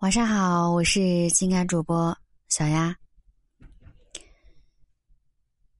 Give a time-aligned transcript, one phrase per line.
[0.00, 2.14] 晚上好，我是情感主播
[2.50, 2.94] 小丫。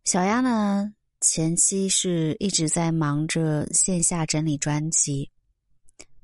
[0.04, 5.31] 小丫呢，前期是一直在忙着线下整理专辑，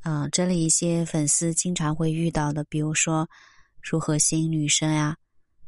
[0.05, 3.29] 嗯，整理一些粉丝经常会遇到的，比如说
[3.83, 5.15] 如何吸引女生呀，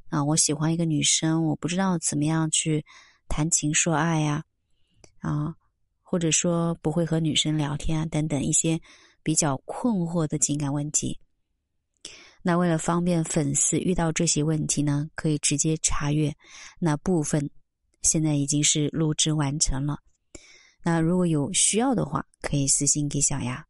[0.09, 2.83] 啊，我喜欢一个女生，我不知道怎么样去
[3.29, 4.43] 谈情说爱呀，
[5.19, 5.55] 啊，
[6.03, 8.81] 或者说不会和女生聊天啊，等等一些。
[9.23, 11.19] 比较困惑的情感问题，
[12.47, 16.31] 那为了方便粉丝遇到这些问题呢，可以直接查阅
[16.79, 17.49] 那部分，
[18.03, 19.99] 现在已经是录制完成了。
[20.83, 23.65] 那如果有需要的话，可以私信给小丫。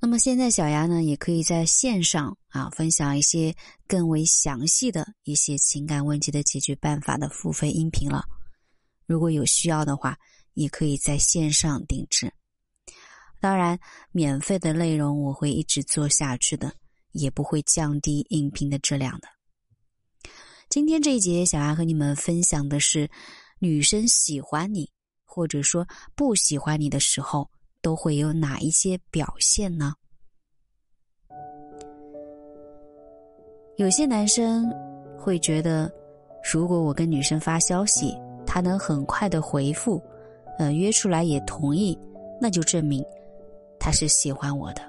[0.00, 3.54] 那么现在小丫呢，也可以在线上啊分享一些
[3.86, 8.24] 更为详细的一些情感问题的解决办法的付费音频了。
[9.04, 10.16] 如果有需要的话，
[10.54, 12.32] 也可以在线上定制。
[13.40, 13.78] 当然，
[14.12, 16.72] 免费的内容我会一直做下去的，
[17.12, 19.28] 也不会降低音频的质量的。
[20.68, 23.08] 今天这一节，小丫和你们分享的是，
[23.60, 24.90] 女生喜欢你
[25.24, 27.48] 或者说不喜欢你的时候，
[27.80, 29.94] 都会有哪一些表现呢？
[33.76, 34.68] 有些男生
[35.18, 35.92] 会觉得，
[36.52, 40.02] 如果我跟女生发消息，她能很快的回复，
[40.58, 41.96] 呃，约出来也同意，
[42.40, 43.04] 那就证明。
[43.86, 44.82] 他是喜欢我的，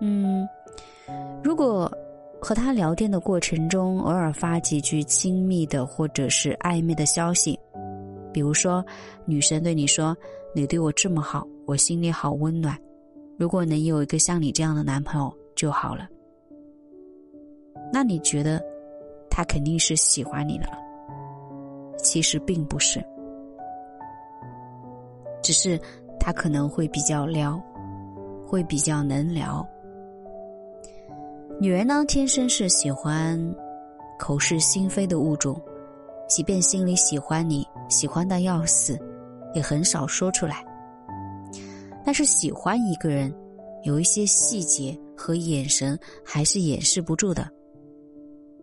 [0.00, 0.48] 嗯，
[1.44, 1.88] 如果
[2.42, 7.56] 和他聊天的过程中偶尔发几句亲密的或者是暧昧的消息，
[8.32, 8.84] 比如说
[9.26, 10.16] 女生对你说
[10.52, 12.76] ：“你对我这么好，我心里好温暖。
[13.36, 16.08] 如果能有一个像你这样的男朋友就好了。”
[17.94, 18.60] 那你觉得
[19.30, 20.78] 他肯定是喜欢你的了？
[21.98, 23.00] 其实并不是，
[25.44, 25.80] 只是。
[26.28, 27.58] 他可能会比较撩，
[28.46, 29.66] 会比较能聊。
[31.58, 33.42] 女人呢，天生是喜欢
[34.18, 35.58] 口是心非的物种，
[36.28, 38.98] 即便心里喜欢你，喜欢的要死，
[39.54, 40.62] 也很少说出来。
[42.04, 43.34] 但是喜欢一个人，
[43.84, 47.48] 有一些细节和眼神还是掩饰不住的。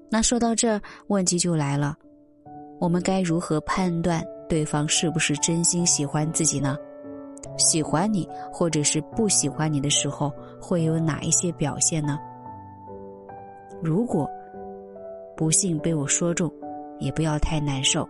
[0.08, 1.98] 那说到这儿，问题就来了：
[2.80, 6.78] 我们该如何判断对方是不是真心喜欢自己呢？
[7.58, 12.20] 喜欢你，或者是不喜欢你的时候，会有哪一些表现呢？
[13.82, 14.30] 如果
[15.36, 16.52] 不幸被我说中，
[17.00, 18.08] 也不要太难受，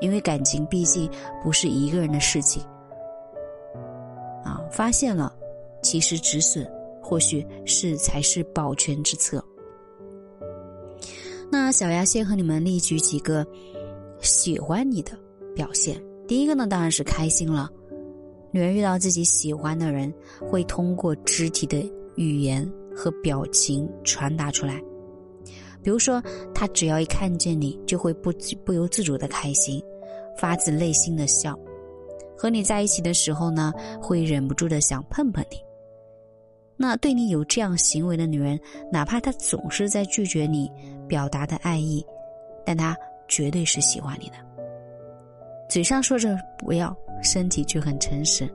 [0.00, 1.08] 因为感情毕竟
[1.42, 2.62] 不是一个人的事情。
[4.42, 5.34] 啊，发现了，
[5.82, 6.66] 其实止损
[7.02, 9.44] 或许是才是保全之策。
[11.50, 13.46] 那小丫先和你们例举几个
[14.20, 15.12] 喜欢你的
[15.54, 16.02] 表现。
[16.26, 17.70] 第一个呢，当然是开心了。
[18.54, 20.14] 女人遇到自己喜欢的人，
[20.48, 21.84] 会通过肢体的
[22.14, 24.80] 语言和表情传达出来。
[25.82, 26.22] 比如说，
[26.54, 28.32] 她只要一看见你，就会不
[28.64, 29.82] 不由自主的开心，
[30.38, 31.58] 发自内心的笑。
[32.38, 35.56] 和你在一起的时候呢，会忍不住的想碰碰你。
[36.76, 38.56] 那对你有这样行为的女人，
[38.88, 40.70] 哪怕她总是在拒绝你
[41.08, 42.06] 表达的爱意，
[42.64, 44.36] 但她绝对是喜欢你的。
[45.68, 46.96] 嘴上说着不要。
[47.22, 48.48] 身体却很诚实。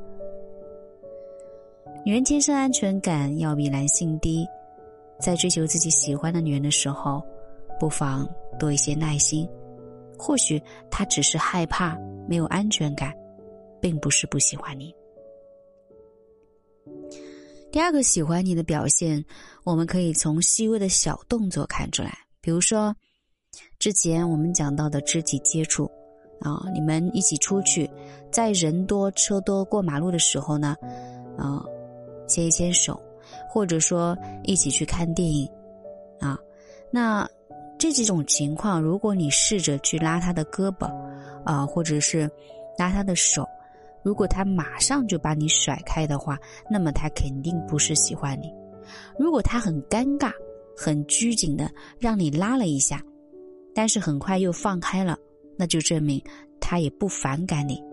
[2.05, 4.47] 女人天生安全感要比男性低，
[5.19, 7.21] 在追求自己喜欢的女人的时候，
[7.79, 8.27] 不妨
[8.57, 9.47] 多一些耐心。
[10.17, 11.97] 或许她只是害怕
[12.27, 13.13] 没有安全感，
[13.81, 14.93] 并不是不喜欢你。
[17.71, 19.23] 第二个喜欢你的表现，
[19.63, 22.95] 我们可以从细微的小动作看出来，比如说
[23.77, 25.89] 之前我们讲到的肢体接触。
[26.41, 27.89] 啊，你们一起出去，
[28.31, 30.75] 在人多车多过马路的时候呢，
[31.37, 31.63] 啊，
[32.27, 32.99] 牵一牵手，
[33.49, 35.49] 或者说一起去看电影，
[36.19, 36.37] 啊，
[36.91, 37.27] 那
[37.77, 40.89] 这几种情况，如果你试着去拉他的胳膊，
[41.43, 42.29] 啊，或者是
[42.77, 43.47] 拉他的手，
[44.01, 46.37] 如果他马上就把你甩开的话，
[46.69, 48.53] 那么他肯定不是喜欢你。
[49.17, 50.31] 如果他很尴尬、
[50.75, 51.69] 很拘谨的
[51.99, 53.01] 让你拉了一下，
[53.75, 55.17] 但是很快又放开了。
[55.59, 56.23] 那就证明
[56.57, 57.83] 他也不反感你。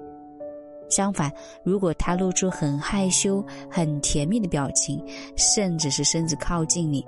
[0.89, 1.33] 相反，
[1.65, 5.05] 如果他露出很害羞、很甜蜜的表情，
[5.35, 7.05] 甚至是身子靠近你，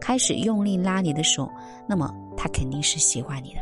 [0.00, 1.46] 开始用力拉你的手，
[1.86, 3.60] 那么他肯定是喜欢你的。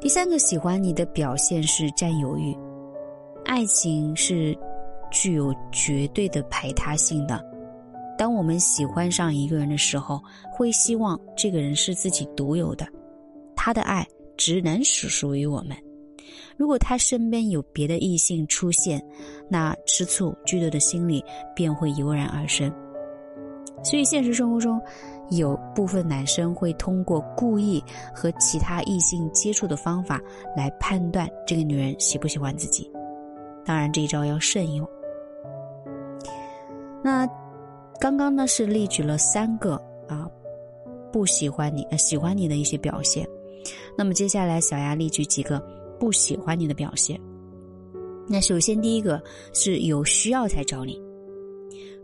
[0.00, 2.52] 第三个喜欢你的表现是占有欲。
[3.44, 4.58] 爱情是
[5.12, 7.40] 具有绝对的排他性的。
[8.18, 12.84] 当我们喜欢上一个人的时候，会希望这个人是自己独有的。
[13.64, 14.06] 他的爱
[14.36, 15.74] 只能是属于我们，
[16.54, 19.02] 如果他身边有别的异性出现，
[19.48, 21.24] 那吃醋、嫉妒的心理
[21.56, 22.70] 便会油然而生。
[23.82, 24.78] 所以，现实生活中，
[25.30, 27.82] 有部分男生会通过故意
[28.14, 30.20] 和其他异性接触的方法
[30.54, 32.92] 来判断这个女人喜不喜欢自己。
[33.64, 34.86] 当然，这一招要慎用。
[37.02, 37.26] 那
[37.98, 39.76] 刚刚呢是例举了三个
[40.06, 40.28] 啊
[41.10, 43.26] 不喜欢你、呃喜欢你的一些表现。
[43.96, 45.58] 那么接下来，小丫例举几个
[45.98, 47.20] 不喜欢你的表现。
[48.26, 49.22] 那首先第一个
[49.52, 51.00] 是有需要才找你。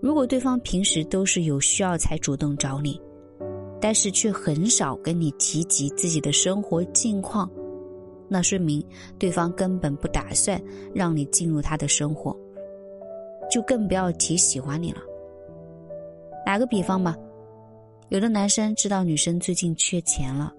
[0.00, 3.00] 如果对方平时都是有需要才主动找你，
[3.80, 7.50] 但是却很少跟你提及自己的生活近况，
[8.28, 8.84] 那说明
[9.18, 10.60] 对方根本不打算
[10.94, 12.34] 让你进入他的生活，
[13.50, 15.00] 就更不要提喜欢你了。
[16.46, 17.16] 打个比方吧，
[18.08, 20.52] 有的男生知道女生最近缺钱了，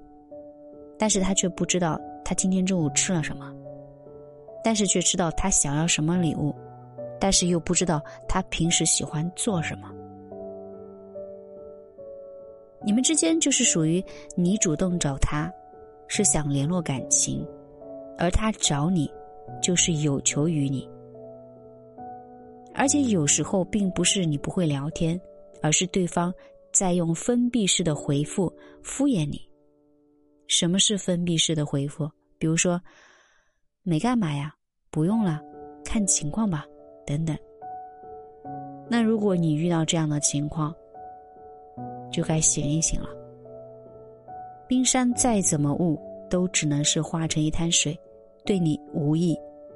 [1.02, 3.52] 但是他却不知道他今天中午吃了什么，
[4.64, 6.54] 但是却知道他想要什么礼物。
[7.20, 9.92] 但是又不知道他平时喜欢做什么，
[12.84, 14.04] 你们之间就是属于
[14.36, 15.52] 你主动找他，
[16.08, 17.44] 是想联络感情，
[18.20, 19.12] 而他找你，
[19.60, 20.88] 就是有求于你。
[22.76, 25.20] 而且有时候并不是你不会聊天，
[25.64, 26.32] 而是对方
[26.72, 28.54] 在用封闭式的回复
[28.84, 29.51] 敷衍你。
[30.52, 32.12] 什么是封闭式的回复？
[32.38, 32.80] 比如说，
[33.84, 34.54] 没干嘛呀，
[34.90, 35.42] 不用了，
[35.86, 36.66] 看情况吧。
[37.08, 37.38] 等等，
[38.90, 40.76] 那如果你遇到这样的情况，
[42.12, 43.08] 就该醒一醒了。
[44.68, 45.98] 冰山再怎么雾，
[46.30, 47.98] 都只能是化成一滩水，
[48.46, 49.34] 对你无益，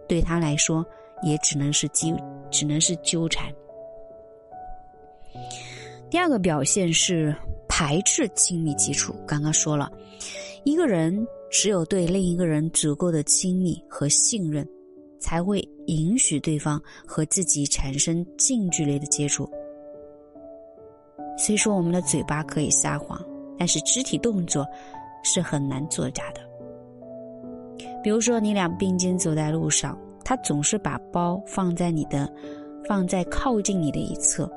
[0.10, 0.86] 对他来说
[1.24, 2.18] 也只能是纠，
[2.52, 3.50] 只能是纠缠。
[6.10, 7.34] 第二个表现是
[7.66, 9.16] 排斥亲密接触。
[9.26, 9.90] 刚刚说了，
[10.66, 14.68] 一个人只有对另一个人足够的亲密和信任。
[15.18, 19.50] 才会允许对方和自己产生近距离的接触。
[21.36, 23.20] 虽说我们的嘴巴可以撒谎，
[23.58, 24.64] 但是肢体动作
[25.24, 26.42] 是很难作假的。
[28.04, 32.32] 比如说，你俩并肩走在路上，他总是把包放在你的，
[32.88, 34.48] 放在靠近你的一侧，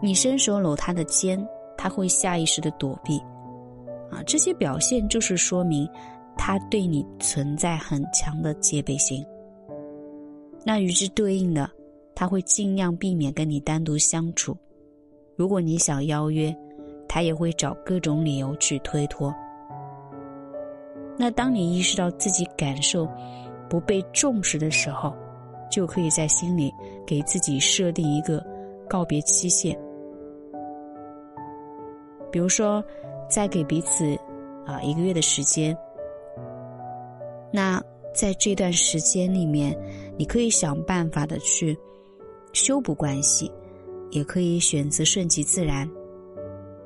[0.00, 1.44] 你伸手搂他的肩，
[1.76, 3.20] 他会下意识的躲避。
[4.10, 5.88] 啊，这些表现就是说明
[6.36, 9.24] 他对你存在很强的戒备心。
[10.64, 11.70] 那与之对应的，
[12.14, 14.56] 他会尽量避免跟你单独相处。
[15.36, 16.54] 如果你想邀约，
[17.08, 19.34] 他也会找各种理由去推脱。
[21.16, 23.08] 那当你意识到自己感受
[23.68, 25.14] 不被重视的时候，
[25.70, 26.72] 就可以在心里
[27.06, 28.44] 给自己设定一个
[28.88, 29.78] 告别期限。
[32.30, 32.82] 比如说，
[33.30, 34.14] 再给彼此
[34.66, 35.74] 啊一个月的时间。
[37.52, 37.82] 那。
[38.12, 39.72] 在这段时间里面，
[40.18, 41.78] 你可以想办法的去
[42.52, 43.48] 修补关系，
[44.10, 45.88] 也可以选择顺其自然。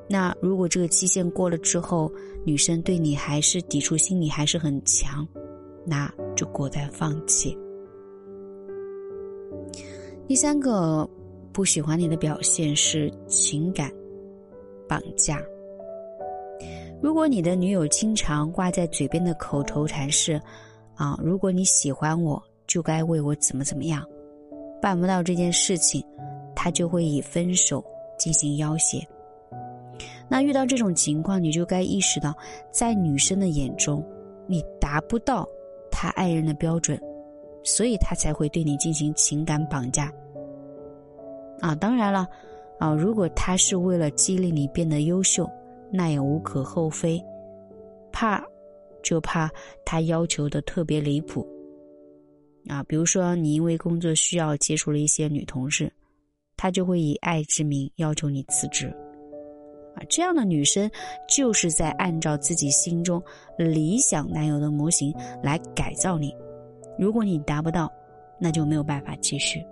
[0.07, 2.11] 那如果这个期限过了之后，
[2.45, 5.27] 女生对你还是抵触心理还是很强，
[5.83, 7.57] 那就果断放弃。
[10.27, 11.09] 第三个
[11.51, 13.91] 不喜欢你的表现是情感
[14.87, 15.41] 绑架。
[17.05, 20.41] 如果你的女友经常挂在嘴边的口头禅是。
[20.95, 24.03] 啊，如果你喜欢我，就该为我怎么怎么样，
[24.81, 26.03] 办不到这件事情，
[26.55, 27.83] 他就会以分手
[28.17, 29.07] 进行要挟。
[30.27, 32.33] 那遇到这种情况，你就该意识到，
[32.71, 34.03] 在女生的眼中，
[34.47, 35.47] 你达不到
[35.91, 36.99] 他爱人的标准，
[37.61, 40.11] 所以他才会对你进行情感绑架。
[41.59, 42.25] 啊，当然了，
[42.79, 45.47] 啊，如果他是为了激励你变得优秀，
[45.91, 47.23] 那也无可厚非，
[48.11, 48.43] 怕。
[49.03, 49.47] 就怕
[49.85, 51.47] 他要求的特别离谱，
[52.67, 55.93] 啊，比如说你因为工作需要接触了一些女同事，
[56.57, 58.87] 他就会以爱之名要求你辞职，
[59.93, 60.89] 啊，这样的女生
[61.29, 63.21] 就是在按照自己心中
[63.59, 65.13] 理想男友的模型
[65.43, 66.35] 来改造你，
[66.97, 67.87] 如果你达不到，
[68.39, 69.63] 那就没有办法继续。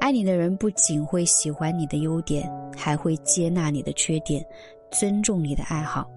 [0.00, 4.44] 爱你的人不仅会喜欢你的优点，还会接纳你的缺点，
[4.90, 6.08] 尊重你的爱好。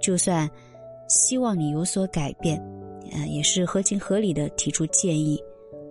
[0.00, 0.48] 就算
[1.08, 2.60] 希望你有所改变，
[3.12, 5.42] 嗯，也是合情合理的提出建议，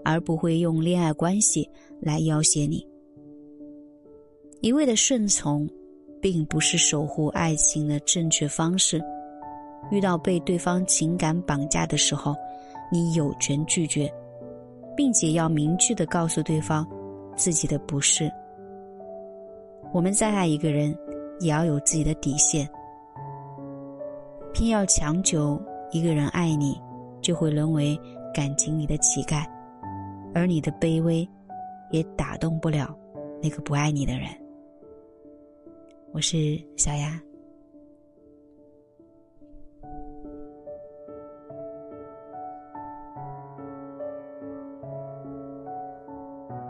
[0.03, 2.85] 而不会用恋爱关系来要挟你。
[4.61, 5.67] 一味的顺从，
[6.21, 9.01] 并不是守护爱情的正确方式。
[9.91, 12.33] 遇到被对方情感绑架的时候，
[12.91, 14.09] 你有权拒绝，
[14.95, 16.87] 并且要明确的告诉对方
[17.35, 18.31] 自己的不是。
[19.93, 20.97] 我们再爱一个人，
[21.39, 22.67] 也要有自己的底线。
[24.51, 26.81] 偏要强求，一个人爱你，
[27.21, 27.95] 就会沦为
[28.33, 29.45] 感情里的乞丐，
[30.33, 31.27] 而你的卑微，
[31.91, 32.97] 也打动不了
[33.39, 34.29] 那个不爱你的人。
[36.11, 37.21] 我是小丫。